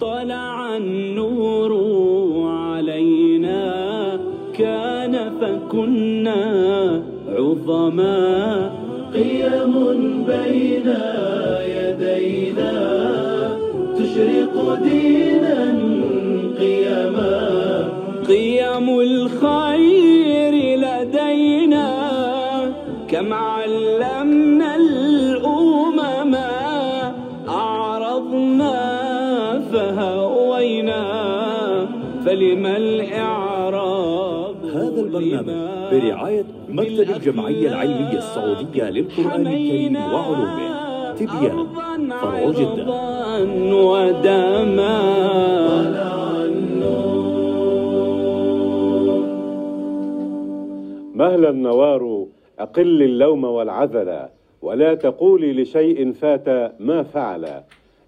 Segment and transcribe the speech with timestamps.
[0.00, 1.72] طلع النور
[2.48, 3.62] علينا
[4.58, 6.42] كان فكنا
[7.28, 8.70] عظما.
[9.14, 9.74] قيم
[10.26, 10.88] بين
[11.74, 12.74] يدينا
[13.98, 15.58] تشرق دينا
[16.60, 16.93] قيما
[32.24, 35.48] فلما الإعراب هذا البرنامج
[35.92, 41.14] برعاية مكتب الجمعية العلمية السعودية للقرآن الكريم وعلومه.
[41.14, 41.66] تبيان
[42.08, 42.84] فرع جدة
[43.74, 44.94] ودما.
[51.14, 52.26] مهلا النوار
[52.58, 54.28] أقل اللوم والعذل
[54.62, 57.62] ولا تقولي لشيء فات ما فعل.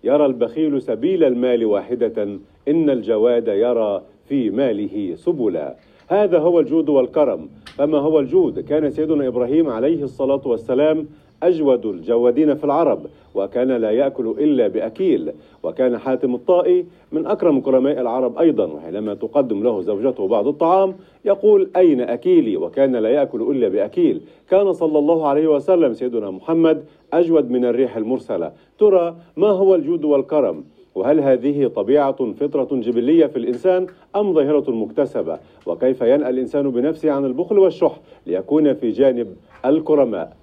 [0.04, 2.38] يرى البخيل سبيل المال واحدة
[2.68, 5.76] إن الجواد يرى في ماله سبلا.
[6.08, 7.48] هذا هو الجود والكرم.
[7.76, 11.06] فما هو الجود كان سيدنا إبراهيم عليه الصلاة والسلام
[11.42, 13.00] أجود الجوادين في العرب
[13.34, 15.32] وكان لا يأكل إلا بأكيل.
[15.62, 21.70] وكان حاتم الطائي من أكرم كرماء العرب أيضا وحينما تقدم له زوجته بعض الطعام يقول
[21.76, 24.20] أين أكيلي؟ وكان لا يأكل إلا بأكيل.
[24.50, 28.52] كان صلى الله عليه وسلم سيدنا محمد أجود من الريح المرسلة.
[28.78, 30.64] ترى ما هو الجود والكرم؟
[30.96, 37.24] وهل هذه طبيعة فطرة جبلية في الإنسان أم ظاهرة مكتسبة؟ وكيف ينأى الإنسان بنفسه عن
[37.24, 40.36] البخل والشح ليكون في جانب الكرماء؟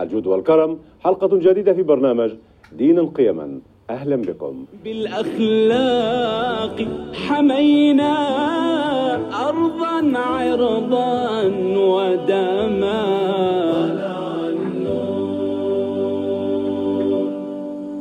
[0.00, 2.30] الجود والكرم حلقة جديدة في برنامج
[2.72, 3.60] دينا قيما.
[3.90, 4.64] أهلا بكم.
[4.84, 6.76] بالأخلاق
[7.14, 8.14] حمينا
[9.48, 11.42] أرضا عرضا
[11.76, 13.67] ودما.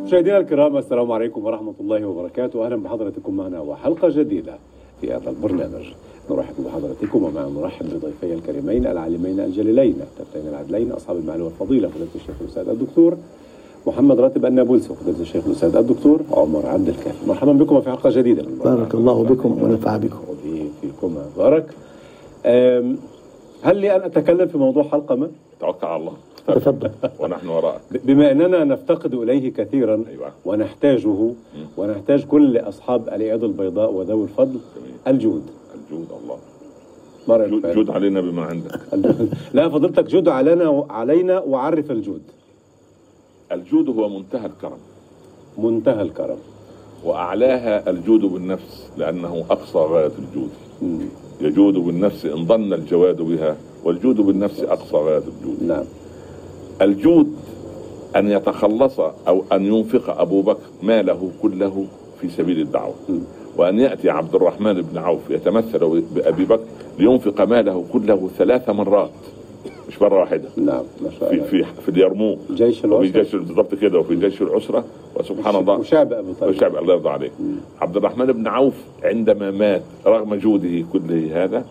[0.08, 2.66] مشاهدينا الكرام السلام عليكم ورحمة الله وبركاته.
[2.66, 4.58] أهلا بحضراتكم معنا وحلقة جديدة
[5.02, 5.86] في هذا البرنامج.
[6.31, 12.35] نرحب بحضراتكم ومع نرحب بضيفي الكريمين العالمين الجليلين الكابتن العدلين أصحاب المعالي والفضيلة فضيلة الشيخ
[12.41, 13.17] الأستاذ الدكتور
[13.88, 17.28] محمد راتب النابلسي وفضيلة الشيخ الأستاذ الدكتور عمر عبد الكافي.
[17.28, 18.44] مرحبا بكم في حلقة جديدة.
[18.63, 20.17] بارك الله بكم ونفع بكم.
[20.81, 21.16] فيكم.
[21.38, 21.66] بارك.
[23.63, 25.29] هل لي أن أتكلم في موضوع حلقة ما؟
[25.59, 26.13] توكل على الله.
[26.47, 26.91] تفضل.
[27.19, 27.81] ونحن وراءك.
[28.06, 30.31] بما أننا نفتقد إليه كثيرا أيوة.
[30.46, 31.31] ونحتاجه
[31.78, 34.59] ونحتاج كل أصحاب اليد البيضاء وذوي الفضل
[35.08, 35.44] الجود.
[35.75, 36.38] الجود الله.
[37.47, 38.80] جود, جود علينا بما عندك؟
[39.53, 42.22] لا فضلتك جود علينا علينا وعرف الجود.
[43.52, 44.78] الجود هو منتهى الكرم.
[45.58, 46.38] منتهى الكرم.
[47.03, 50.50] وأعلاها الجود بالنفس لأنه أقصى غاية الجود.
[51.41, 55.64] يجود بالنفس إن ظن الجواد بها والجود بالنفس أقصى غاية الجود.
[55.64, 55.85] نعم.
[56.82, 57.36] الجود
[58.16, 61.86] أن يتخلص أو أن ينفق أبو بكر ماله كله
[62.22, 62.94] في سبيل الدعوة.
[63.58, 66.64] وأن يأتي عبد الرحمن بن عوف يتمثل بأبي بكر
[67.00, 69.10] لينفق ماله كله ثلاث مرات.
[69.88, 70.50] مش مرة واحدة.
[70.58, 70.84] نعم
[71.30, 72.40] في في في اليرموك.
[72.52, 74.00] جيش وفي الوسط جيش بالضبط كده.
[74.00, 74.84] وفي جيش العسرة
[75.16, 75.80] وسبحان الله.
[75.80, 76.52] وشعب أبو طالب.
[76.52, 77.32] والشعب الله يرضى عليه.
[77.82, 78.74] عبد الرحمن بن عوف
[79.04, 81.66] عندما مات رغم جوده كله هذا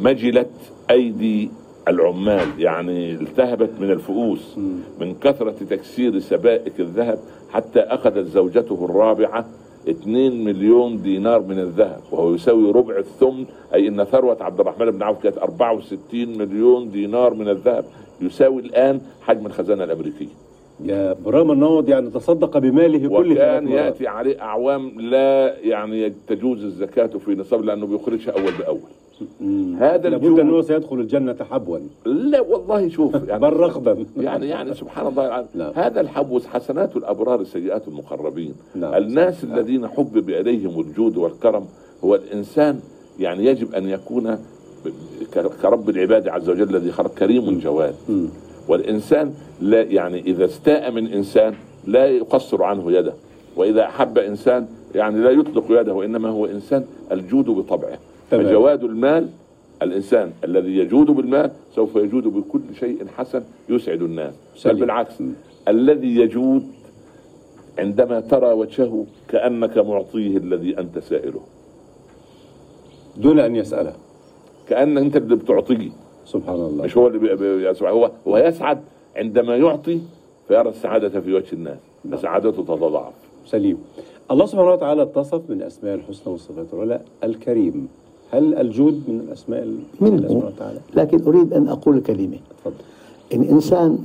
[0.00, 0.50] مجلت
[0.90, 1.50] أيدي
[1.88, 4.58] العمال يعني التهبت من الفؤوس
[5.00, 7.18] من كثرة تكسير سبائك الذهب
[7.52, 9.46] حتى أخذت زوجته الرابعة
[9.88, 13.44] 2 مليون دينار من الذهب وهو يساوي ربع الثمن
[13.74, 17.84] أي إن ثروة عبد الرحمن بن عوف كانت 64 مليون دينار من الذهب
[18.20, 20.42] يساوي الآن حجم الخزانة الأمريكية
[20.84, 23.68] يا برام النوض يعني تصدق بماله ثلاث وكان.
[23.68, 28.80] يأتي عليه أعوام لا يعني تجوز الزكاة في نصاب لأنه بيخرجها أول بأول.
[29.78, 31.78] هذا لابد الجود- أنه سيدخل الجنة حبوا.
[32.06, 35.26] لا والله شوف يعني بل رغدا يعني يعني سبحان الله.
[35.26, 35.72] العظيم نعم.
[35.74, 38.54] هذا الحبوس حسنات الأبرار سيئات المقربين.
[38.74, 38.94] نعم.
[38.94, 39.58] الناس نعم.
[39.58, 41.64] الذين حبب اليهم الجود والكرم
[42.04, 42.80] هو الإنسان
[43.20, 44.38] يعني يجب أن يكون
[45.62, 47.94] كرب العباد عز وجل الذي خلق كريم جواد.
[48.68, 51.54] والإنسان لا يعني إذا استاء من إنسان
[51.86, 53.12] لا يقصر عنه يده.
[53.56, 57.98] وإذا أحب إنسان يعني لا يطلق يده وإنما هو إنسان الجود بطبعه.
[58.32, 58.46] تمام.
[58.46, 59.28] فجواد المال
[59.82, 64.34] الإنسان الذي يجود بالمال سوف يجود بكل شيء حسن يسعد الناس.
[64.64, 64.74] بل.
[64.80, 65.14] بالعكس
[65.68, 66.62] الذي يجود
[67.78, 71.40] عندما ترى وجهه كأنك معطيه الذي أنت سائله.
[73.16, 73.92] دون أن يسأله.
[74.68, 75.90] كأن أنت اللي بتعطيه.
[76.26, 76.84] سبحان الله.
[76.84, 78.80] مش هو اللي بي- يسعد هو هو يسعد
[79.16, 80.00] عندما يعطي
[80.48, 81.78] فيرى السعادة في وجه الناس.
[82.12, 83.12] فسعادته تتضاعف.
[83.46, 83.78] سليم.
[84.30, 87.88] الله سبحانه وتعالى اتصف من أسماء الحسنى والصفات العلى الكريم.
[88.32, 92.38] هل الجود من الأسماء ال- من الله سبحانه وتعالى؟ لكن أريد أن أقول كلمة.
[92.64, 92.74] تفضل.
[93.34, 93.98] إن إنسان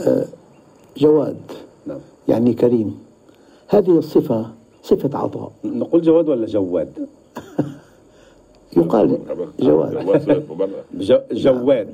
[0.00, 0.24] آه،
[0.96, 1.36] جواد
[1.86, 1.98] نعم.
[2.28, 2.98] يعني كريم
[3.68, 4.46] هذه الصفة
[4.82, 5.52] صفة عطاء.
[5.64, 6.92] نقول جواد ولا جواد؟
[8.76, 9.18] يقال
[9.60, 9.92] جواد.
[9.94, 10.44] جواد
[11.32, 11.88] جواد.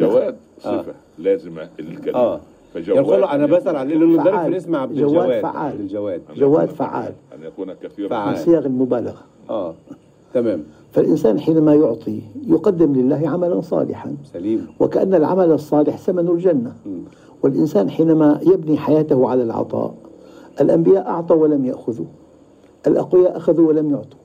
[0.00, 2.18] جواد صفة لازمة للكلمة.
[2.18, 2.40] آه.
[2.74, 4.52] فجواد يقول أنا بسأل عن في فعال.
[4.52, 5.42] الاسم عبد جواد الجواد.
[5.42, 5.80] فعال.
[5.80, 7.12] الجواد جواد فعال.
[7.34, 8.30] أن يكون كثيرا فعال.
[8.30, 9.74] من صيغ المبالغة آه
[10.34, 10.64] تمام.
[10.92, 14.16] فالإنسان حينما يعطي يقدم لله عملا صالحا.
[14.24, 14.66] سليم.
[14.80, 16.72] وكأن العمل الصالح ثمن الجنة.
[17.42, 19.94] والإنسان حينما يبني حياته على العطاء
[20.60, 22.06] الأنبياء أعطوا ولم يأخذوا.
[22.86, 24.18] الأقوياء أخذوا ولم يعطوا.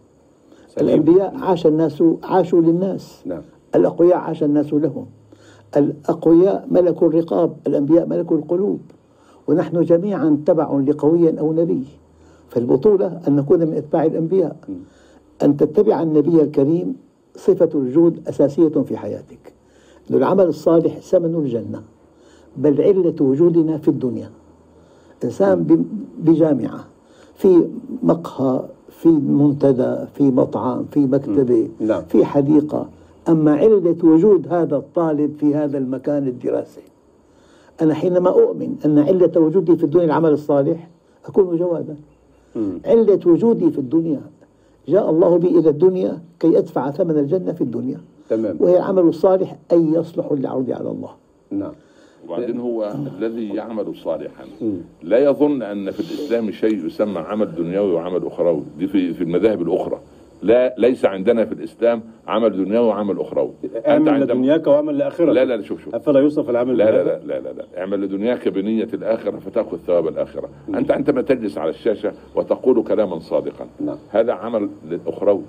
[0.67, 0.89] سليم.
[0.89, 3.21] الأنبياء عاش الناس عاشوا للناس.
[3.25, 3.41] نعم.
[3.75, 5.05] الأقوياء عاش الناس لهم.
[5.77, 8.79] الأقوياء ملكوا الرقاب الأنبياء ملكوا القلوب.
[9.47, 11.83] ونحن جميعا تبع لقوي أو نبي.
[12.49, 14.55] فالبطولة أن نكون من أتباع الأنبياء.
[15.43, 16.95] أن تتبع النبي الكريم
[17.35, 19.53] صفة الجود أساسية في حياتك.
[20.11, 21.83] أن العمل الصالح ثمن الجنة.
[22.57, 24.29] بل علة وجودنا في الدنيا.
[25.23, 25.85] إنسان
[26.17, 26.85] بجامعة.
[27.35, 27.67] في
[28.03, 32.01] مقهى في منتدى في مطعم في مكتبة نعم.
[32.01, 32.89] في حديقة.
[33.29, 36.81] أما علة وجود هذا الطالب في هذا المكان الدراسي.
[37.81, 40.89] أنا حينما أؤمن أن علة وجودي في الدنيا العمل الصالح
[41.25, 41.95] أكون جوادا
[42.85, 44.21] علة وجودي في الدنيا
[44.87, 47.99] جاء الله بي إلى الدنيا كي أدفع ثمن الجنة في الدنيا.
[48.29, 48.57] تمام.
[48.59, 51.09] وهي العمل الصالح أي يصلح للعرض على الله.
[51.51, 51.71] نعم.
[52.27, 54.45] وبعدين هو الذي يعمل صالحا.
[55.03, 58.63] لا يظن أن في الإسلام شيء يسمى عمل دنيوي وعمل أخروي.
[58.79, 59.99] دي في في المذاهب الأخرى.
[60.41, 63.51] لا ليس عندنا في الإسلام عمل دنيوي وعمل اخروي
[63.87, 65.33] اعمل لدنياك واعمل لآخرتك.
[65.33, 65.95] لا لا شوف شوف.
[65.95, 67.65] أفلا يوصف العمل لا لا؟ لا لا لا, لا.
[67.77, 70.49] اعمل لدنياك بنية الآخرة فتأخذ ثواب الآخرة.
[70.69, 73.67] أنت عندما تجلس على الشاشة وتقول كلاما صادقا.
[73.79, 73.97] نعم.
[74.09, 75.43] هذا عمل للأخروي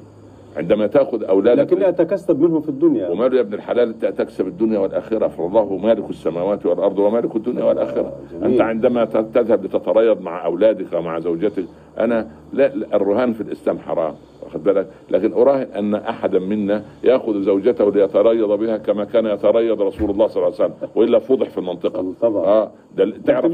[0.56, 3.08] عندما تأخذ أولادك لكني اتكسب منه في الدنيا.
[3.08, 5.28] وماله يا ابن الحلال انت تكسب الدنيا والآخرة.
[5.28, 8.12] فالله مالك السماوات والأرض ومالك الدنيا والآخرة.
[8.32, 8.44] جميل.
[8.44, 11.64] أنت عندما تذهب لتتريض مع أولادك ومع زوجتك
[11.98, 14.14] أنا لا لا، الرهان في الإسلام حرام.
[14.50, 20.10] واخد بالك؟ لكن أراهن أن أحدا منا يأخذ زوجته ليتريض بها كما كان يتريض رسول
[20.10, 22.12] الله صلى الله عليه وسلم وإلا فضح في المنطقة.
[22.20, 22.44] طبعا.
[22.44, 23.44] آه ده تعرف.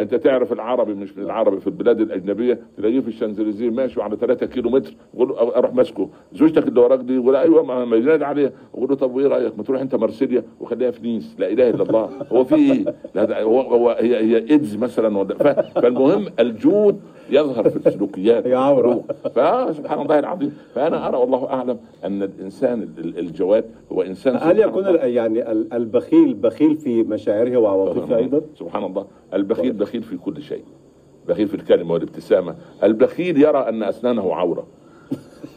[0.00, 4.46] أنت تعرف العربي مش من العربي في البلاد الأجنبية تلاقيه في الشانزليزيه ماشي على 3
[4.46, 6.08] كيلو متر يقول له أروح ماسكه.
[6.32, 8.50] زوجتك اللي وراك دي؟ يقول أيوه ما ينادي عليها.
[8.74, 11.36] يقول له طب وإيه رأيك؟ ما تروح أنت مرسيليا وخليها في نيس.
[11.38, 12.08] لا إله إلا الله.
[12.32, 12.94] هو في إيه؟
[13.42, 17.00] هو, هو هي هي إيدز مثلا ولا- فالمهم الجود
[17.30, 18.46] يظهر في السلوكيات.
[18.46, 19.04] هي عورة.
[19.34, 20.56] فسبحان الله العظيم.
[20.74, 26.34] فأنا أرى والله أعلم أن الإنسان ال- الجواد هو إنسان هل يكون يعني ال- البخيل
[26.34, 29.06] بخيل في مشاعره وعواطفه أيضا؟ سبحان الله.
[29.34, 30.64] البخيل بخيل في كل شيء.
[31.28, 32.54] بخيل في الكلمة والابتسامة.
[32.82, 34.66] البخيل يرى أن أسنانه عورة.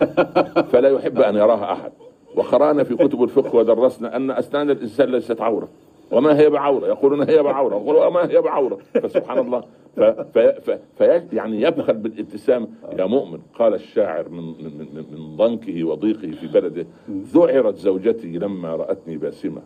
[0.71, 1.91] فلا يحب أن يراها أحد.
[2.35, 5.67] وقرأنا في كتب الفقه ودرسنا أن أسنان الإنسان ليست عورة.
[6.11, 7.75] وما هي بعورة؟ يقولون هي بعورة.
[7.75, 9.63] يقول وما هي بعورة؟ فسبحان الله.
[9.97, 12.67] ف ف ف في يعني يبخل بالابتسامة
[12.99, 13.39] يا مؤمن.
[13.59, 19.61] قال الشاعر من من من, من ضنكه وضيقه في بلده ذعرت زوجتي لما رأتني باسمة.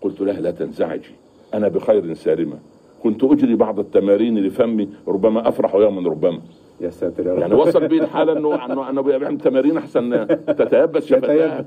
[0.00, 1.14] قلت لها لا تنزعجي
[1.54, 2.58] أنا بخير سالمة.
[3.02, 6.40] كنت أجري بعض التمارين لفمي ربما أفرح يوما ربما.
[6.80, 7.38] يا ساتر يا رب.
[7.38, 11.64] يعني وصل بي الحالة أنه أنه أنه بيعمل تمارين أحسن تتيبس شفتها.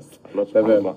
[0.54, 0.94] تمام.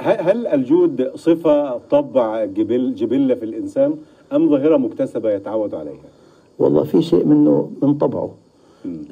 [0.00, 3.96] هل الجود صفة طبع جبل جبلة في الإنسان
[4.32, 6.04] أم ظاهرة مكتسبة يتعود عليها؟
[6.58, 8.30] والله في شيء منه من طبعه.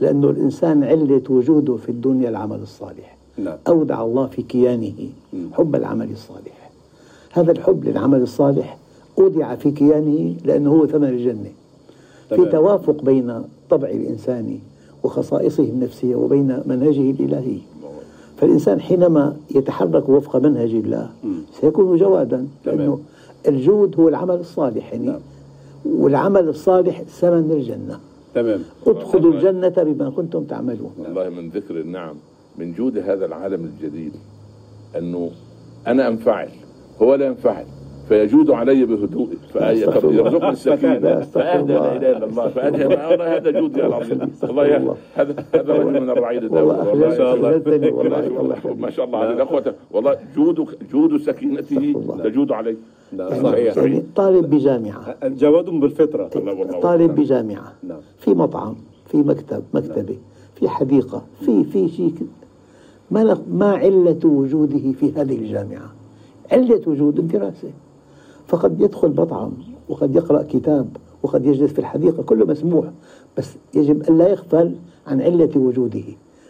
[0.00, 3.16] لأنه الإنسان علة وجوده في الدنيا العمل الصالح.
[3.38, 3.57] نعم.
[3.68, 4.92] أودع الله في كيانه
[5.52, 6.71] حب العمل الصالح.
[7.33, 8.78] هذا الحب للعمل الصالح
[9.18, 11.50] أودع في كيانه لأنه هو ثمن الجنة.
[12.28, 12.45] في.
[12.45, 14.59] توافق بين طبع الإنسان
[15.04, 17.59] وخصائصه النفسية وبين منهجه الإلهي.
[18.37, 21.11] فالإنسان حينما يتحرك وفق منهج الله
[21.61, 22.47] سيكون جوادا.
[22.66, 22.99] لأنه
[23.49, 24.92] الجود هو العمل الصالح.
[24.92, 25.21] يعني نعم.
[25.85, 28.00] والعمل الصالح ثمن الجنة.
[28.35, 28.61] تمام.
[28.87, 30.93] ادخلوا الجنة بما كنتم تعملون.
[30.99, 32.17] والله من ذكر النعم
[32.59, 34.12] من جود هذا العالم الجديد
[34.99, 35.31] أنه
[35.87, 36.49] أنا أنفعل
[37.03, 37.67] هو لا ينفعل.
[38.08, 39.28] فيجود علي الله.
[40.00, 41.20] فيرزقني السكينة.
[41.20, 41.96] فاهدى لا الله.
[41.96, 42.49] إله إلا الله.
[42.49, 44.30] فاهدى والله هذا جود يا العظيم.
[44.42, 44.96] والله.
[45.14, 48.75] هذا هذا رجل من الرعيل والله الدولي ما شاء الله.
[48.78, 49.18] ما شاء الله.
[49.18, 51.94] عليه الاخوه والله جود جود سكينته.
[52.25, 52.76] تجود عليه
[53.12, 53.42] نعم.
[53.42, 54.02] صحيح.
[54.16, 55.16] طالب بجامعة.
[55.25, 57.73] جواد والله طالب بجامعة.
[57.82, 57.99] نعم.
[58.18, 58.75] في مطعم
[59.06, 60.16] في مكتب مكتبة
[60.54, 62.14] في حديقة في في شيء
[63.11, 65.92] ما ما علة وجوده في هذه الجامعة؟
[66.52, 67.70] علة وجود الدراسة
[68.54, 69.52] فقد يدخل مطعم
[69.88, 72.90] وقد يقرأ كتاب وقد يجلس في الحديقة كله مسموح
[73.38, 74.75] بس يجب أن لا يغفل
[75.06, 76.04] عن علة وجوده.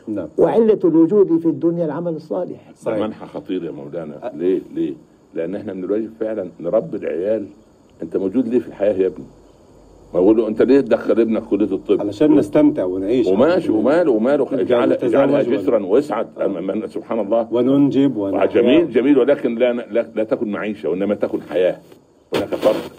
[0.08, 0.28] نعم.
[0.38, 2.72] وعلة الوجود في الدنيا العمل الصالح.
[2.76, 2.98] صحيح.
[2.98, 4.32] منحى خطير يا مولانا.
[4.34, 4.94] ليه؟ ليه؟
[5.34, 7.46] لأن إحنا من الواجب فعلا نربي العيال.
[8.02, 9.24] أنت موجود ليه في الحياة يا ابني؟
[10.14, 13.26] ما يقول له انت ليه تدخل ابنك كلية الطب؟ علشان نستمتع ونعيش.
[13.26, 14.48] وماشي وماله وماله.
[14.52, 16.26] اجعل اجعلها جسرا واسعد.
[16.86, 17.48] سبحان الله.
[17.52, 18.46] وننجب ونحيا.
[18.46, 19.18] جميل جميل.
[19.18, 21.76] ولكن لا, لا لا تكن معيشة وإنما تكن حياة.
[22.36, 22.92] هناك فرق.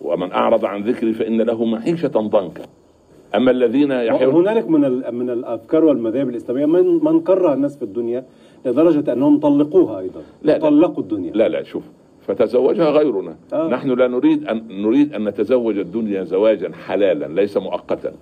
[0.00, 2.62] ومن أعرض عن ذكري فإن له معيشة ضنكا.
[3.34, 6.66] أما الذين يحيون هنالك من من الأفكار والمذاهب الإسلامية.
[6.66, 8.24] من من كره الناس في الدنيا
[8.66, 10.20] لدرجة أنهم طلقوها أيضا.
[10.42, 10.58] لا.
[10.58, 11.32] طلقوا الدنيا.
[11.32, 11.82] لا لا شوف.
[12.26, 13.68] فتزوجها غيرنا آه.
[13.68, 18.12] نحن لا نريد ان نريد أن نتزوج الدنيا زواجا حلالا ليس مؤقتا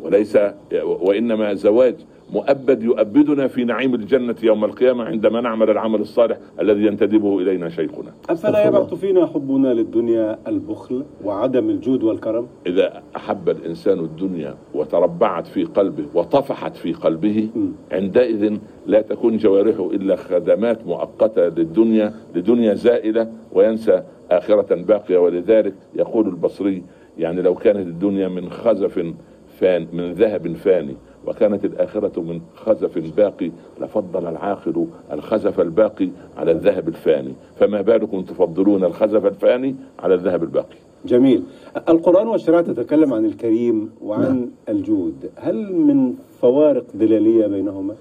[0.00, 0.38] وليس
[0.82, 1.94] وإنما زواج
[2.32, 8.12] مؤبد يؤبدنا في نعيم الجنة يوم القيامة عندما نعمل العمل الصالح الذي ينتدبه إلينا شيخنا.
[8.30, 15.64] أفلا يبعث فينا حبنا للدنيا البخل وعدم الجود والكرم؟ إذا أحب الإنسان الدنيا وتربعت في
[15.64, 17.48] قلبه وطفحت في قلبه.
[17.92, 18.56] عندئذ
[18.86, 25.18] لا تكون جوارحه إلا خدمات مؤقتة للدنيا لدنيا زائلة وينسى آخرة باقية.
[25.18, 26.82] ولذلك يقول البصري
[27.18, 29.14] يعني لو كانت الدنيا من خزف
[29.60, 36.88] فان من ذهب فاني وكانت الآخرة من خزف باقي لفضل العاقل الخزف الباقي على الذهب
[36.88, 37.34] الفاني.
[37.56, 41.42] فما بالكم تفضلون الخزف الفاني على الذهب الباقي؟ جميل.
[41.88, 45.30] القرآن والشريعة تتكلم عن الكريم وعن الجود.
[45.36, 47.94] هل من فوارق دلالية بينهما؟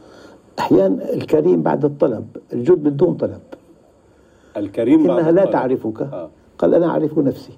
[0.59, 3.41] أحيانا الكريم بعد الطلب الجود بدون طلب.
[4.57, 5.53] الكريم بعد إنها لا الطلب.
[5.53, 6.01] تعرفك.
[6.01, 6.29] آه.
[6.57, 7.53] قال أنا أعرف نفسي.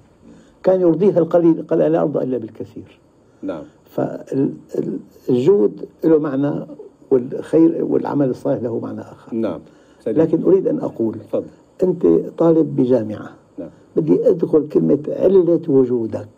[0.62, 2.98] كان يرضيها القليل قال أنا لا أرضى إلا بالكثير.
[3.42, 3.62] نعم.
[3.88, 6.66] فالجود له معنى
[7.10, 9.60] والخير والعمل الصالح له معنى آخر نعم
[10.00, 10.16] سليم.
[10.16, 11.44] لكن أريد أن أقول تفضل
[11.82, 12.06] أنت
[12.38, 16.28] طالب بجامعة نعم بدي أدخل كلمة علة وجودك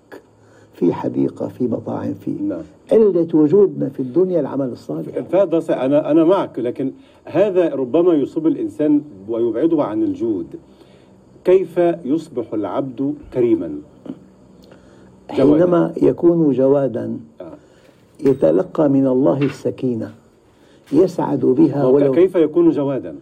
[0.74, 2.62] في حديقة في مطاعم في نعم.
[2.92, 6.92] علة وجودنا في الدنيا العمل الصالح فهذا أنا أنا معك لكن
[7.24, 10.46] هذا ربما يصيب الإنسان ويبعده عن الجود
[11.44, 13.78] كيف يصبح العبد كريما.
[15.28, 17.16] حينما يكون جوادا.
[18.24, 20.14] يتلقى من الله السكينة
[20.92, 23.16] يسعد بها ولو كيف يكون جوادا؟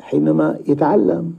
[0.00, 1.34] حينما يتعلم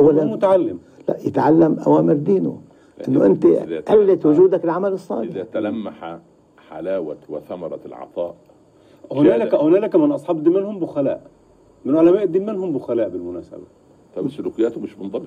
[0.00, 0.78] هو أولا متعلم.
[1.08, 2.60] لا يتعلم أوامر دينه.
[3.08, 5.30] أنه أنت تلقى- وجودك العمل الصالح.
[5.34, 6.18] إذا تلمح
[6.70, 8.34] حلاوة وثمرة العطاء
[9.12, 9.54] هنالك.
[9.54, 11.22] هنالك من أصحاب الدين منهم بخلاء؟
[11.84, 13.58] من علماء الدين منهم بخلاء بالمناسبة؟
[14.16, 15.26] طب سلوكياته مش منضبطة.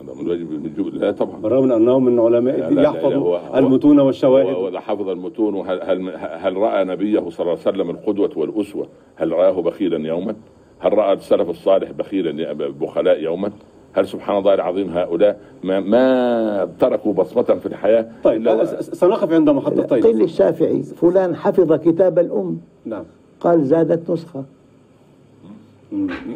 [0.00, 4.78] هذا من لا طبعا بالرغم من انهم من علماء لا، الدين هو- المتون والشواهد هو
[4.80, 8.86] حفظ المتون وهل هل, هل رأى نبيه صلى الله عليه وسلم القدوة والأسوة؟
[9.16, 10.34] هل رآه بخيلا يوما؟
[10.78, 13.50] هل رأى السلف الصالح بخيلا بخلاء يوما؟
[13.92, 19.48] هل سبحان الله العظيم هؤلاء ما, ما تركوا بصمة في الحياة طيب س- سنقف عند
[19.50, 23.04] قيل محطتين للشافعي فلان حفظ كتاب الأم نعم
[23.40, 24.44] قال زادت نسخة.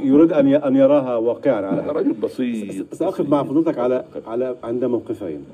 [0.05, 5.45] يريد أن أن يراها واقعا على رجل بسيط سأقف مع فضيلتك على على عند موقفين.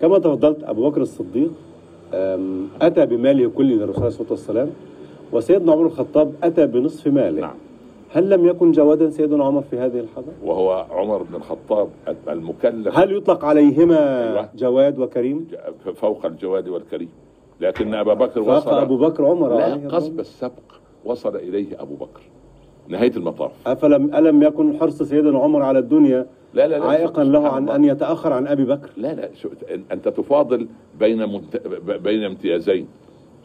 [0.00, 1.50] كما تفضلت أبو بكر الصديق
[2.82, 4.70] أتى بماله كله للرسول عليه الصلاة والسلام
[5.32, 7.40] وسيدنا عمر الخطاب أتى بنصف ماله.
[7.40, 7.54] نعم.
[8.10, 11.88] هل لم يكن جوادا سيدنا عمر في هذه اللحظة؟ وهو عمر بن الخطاب
[12.28, 12.98] المكلف.
[12.98, 14.48] هل يطلق عليهما أيوة.
[14.56, 15.46] جواد وكريم؟
[15.94, 17.08] فوق الجواد والكريم.
[17.60, 19.88] لكن أبا بكر وصل أبو بكر عمر لا.
[19.88, 20.68] قصب السبق
[21.04, 22.20] وصل إليه أبو بكر.
[22.88, 23.52] نهاية المطاف.
[23.66, 27.76] أفلم ألم يكن حرص سيدنا عمر على الدنيا لا لا لا عائقا له عن الله.
[27.76, 29.48] أن يتأخر عن أبي بكر؟ لا لا شو
[29.92, 30.68] أنت تفاضل
[31.00, 31.62] بين منت...
[32.02, 32.86] بين امتيازين.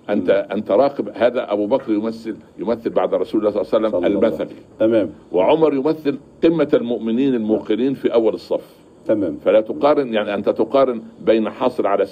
[0.10, 1.10] انت أنت راقب.
[1.14, 4.48] هذا أبو بكر يمثل يمثل بعد رسول الله صلى الله عليه وسلم المثل
[4.80, 5.10] تمام.
[5.32, 8.84] وعمر يمثل قمة المؤمنين الموقنين في أول الصف.
[9.06, 9.38] تمام.
[9.38, 12.10] فلا تقارن يعني أنت تقارن بين حاصل على 96%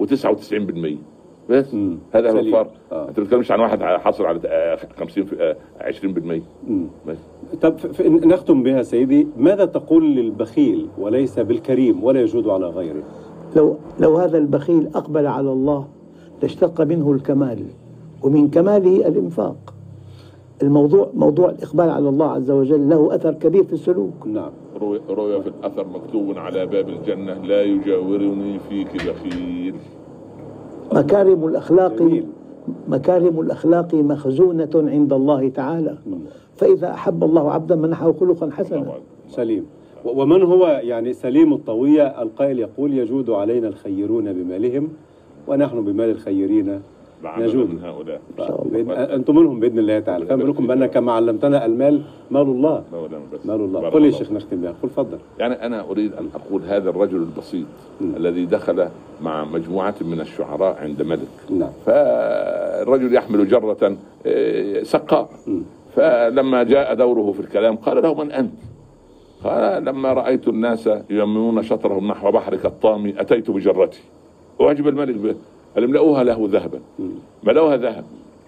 [0.00, 0.96] و99%
[1.52, 1.98] بس مم.
[2.12, 2.38] هذا هو.
[2.38, 3.08] الفرق آه.
[3.08, 6.86] أنت ما بتتكلمش عن واحد حاصل على آه، 50 في- آه، 20% مم.
[7.06, 7.16] بس.
[7.62, 7.74] طب
[8.26, 9.26] نختم بها سيدي.
[9.36, 13.02] ماذا تقول للبخيل وليس بالكريم ولا يجود على غيره؟
[13.56, 15.86] لو لو هذا البخيل أقبل على الله
[16.42, 17.58] لاشتق منه الكمال
[18.22, 19.74] ومن كماله الإنفاق.
[20.62, 24.26] الموضوع موضوع الإقبال على الله عز وجل له أثر كبير في السلوك.
[24.26, 24.50] نعم.
[24.80, 29.74] روي روي في الأثر مكتوب على باب الجنة لا يجاورني فيك بخيل.
[30.94, 32.22] مكارم الأخلاق.
[32.88, 35.96] مكارم الأخلاق مخزونة عند الله تعالى.
[36.56, 38.92] فإذا أحب الله عبدا منحه خلقا حسنا.
[39.28, 39.66] سليم.
[40.04, 44.88] ومن هو يعني سليم الطوية القائل يقول يجود علينا الخيرون بمالهم
[45.48, 46.80] ونحن بمال الخيرين
[47.26, 47.70] نجود.
[47.70, 48.20] من هؤلاء.
[48.38, 50.26] بإذن- أنتم منهم بإذن الله تعالى.
[50.26, 52.84] فأنا لكم بأن كما علمتنا المال مال الله.
[53.44, 53.80] مال الله.
[53.80, 54.18] قل يا الله.
[54.18, 57.66] شيخ نختم بها قل تفضل يعني أنا أريد أن أقول هذا الرجل البسيط
[58.00, 58.16] مم.
[58.16, 58.88] الذي دخل
[59.22, 61.28] مع مجموعة من الشعراء عند ملك.
[61.50, 61.70] نعم.
[61.86, 65.28] فالرجل يحمل جرة آه، سقاء.
[65.96, 68.52] فلما جاء دوره في الكلام قال له من أنت؟
[69.44, 74.00] قال لما رأيت الناس ييمنون شطرهم نحو بحرك الطامي أتيت بجرتي.
[74.58, 75.34] واجب الملك به.
[75.74, 76.80] قال املأوها له ذهبا.
[77.44, 78.04] ملأوها ذهب.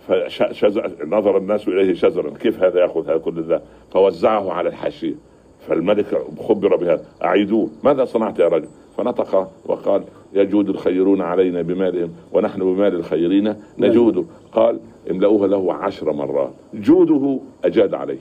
[0.08, 2.30] فنظر الناس إليه شزرا.
[2.30, 5.14] كيف هذا يأخذ؟ هذا كل الذهب فوزعه على الحاشيه
[5.60, 7.68] فالملك خبر بهذا أعيدوه.
[7.84, 10.02] ماذا صنعت يا رجل؟ فنطق وقال
[10.32, 16.52] يجود الخيرون علينا بمالهم ونحن بمال الخيرين نجود قال املأوها له عشر مرات.
[16.74, 18.18] جوده أجاد عليه.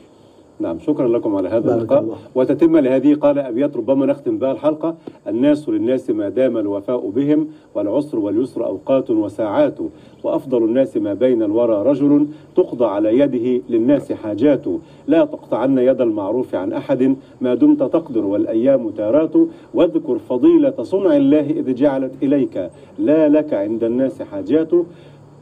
[0.60, 2.18] نعم شكرا لكم على هذا اللقاء.
[2.36, 4.96] وتتم لهذه قال أبيات ربما نختم بها الحلقة.
[5.28, 9.78] الناس للناس ما دام الوفاء بهم والعسر واليسر أوقات وساعات.
[10.24, 14.66] وأفضل الناس ما بين الورى رجل تقضى على يده للناس حاجات.
[15.08, 17.16] لا تقطعن يد المعروف عن أحد.
[17.42, 19.34] ما دمت تقدر والأيام تارات.
[19.74, 22.70] واذكر فضيلة صنع الله إذ جعلت إليك.
[23.00, 24.72] لا لك عند الناس حاجات.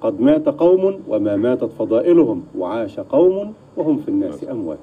[0.01, 2.43] قد مات قوم وما ماتت فضائلهم.
[2.57, 4.79] وعاش قوم وهم في الناس أموات.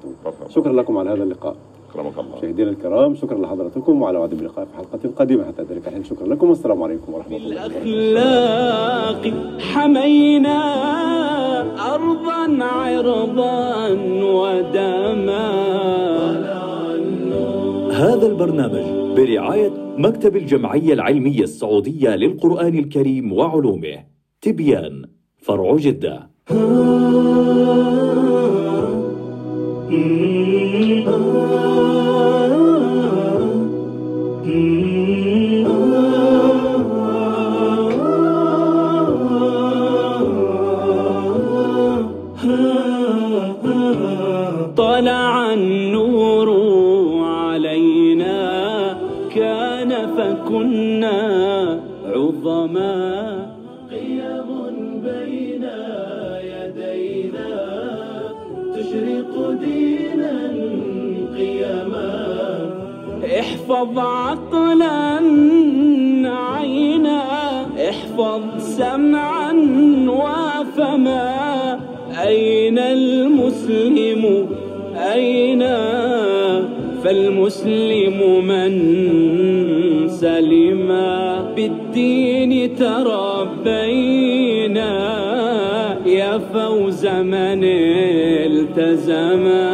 [0.49, 1.55] شكرا لكم على هذا اللقاء.
[1.89, 2.37] أكرمك الله.
[2.37, 5.43] مشاهدينا الكرام شكرا لحضراتكم وعلى وعد بلقاء في حلقة قادمة.
[5.43, 7.83] حتى ذلك الحين شكرا لكم والسلام عليكم ورحمة الله وبركاته.
[7.83, 10.59] الأخلاق حمينا
[11.95, 13.89] أرضا عرضا
[14.23, 15.49] ودما.
[17.91, 23.97] هذا البرنامج برعاية مكتب الجمعية العلمية السعودية للقرآن الكريم وعلومه
[24.41, 25.05] تبيان
[25.37, 26.29] فرع جدة.
[29.89, 30.05] طلع
[45.53, 46.49] النور
[47.23, 48.37] علينا
[49.35, 51.19] كان فكنا
[52.05, 53.45] عظما.
[53.91, 54.49] قيم
[55.03, 55.65] بين
[61.39, 62.69] قيما
[63.39, 65.19] احفظ عقلا
[66.25, 67.21] عينا
[67.89, 69.53] احفظ سمعا
[70.07, 71.79] وفما
[72.27, 74.47] أين المسلم؟
[75.13, 75.63] أين؟
[77.03, 78.71] فالمسلم من
[80.07, 80.87] سلم.
[81.55, 84.09] بالدين تربينا
[86.05, 87.63] يا فوز من
[88.43, 89.69] التزما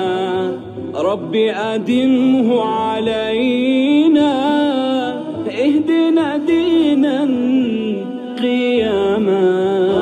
[0.97, 4.31] رب أدمه علينا
[5.49, 7.27] اهدنا دينا
[8.41, 9.94] قياما